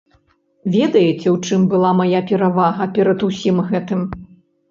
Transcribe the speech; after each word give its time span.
Ведаеце, 0.75 1.27
у 1.33 1.35
чым 1.49 1.67
была 1.75 1.91
мая 1.99 2.21
перавага 2.31 2.83
перад 2.97 3.19
усім 3.31 3.59
гэтым? 3.69 4.01